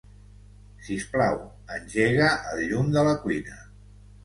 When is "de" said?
2.99-3.07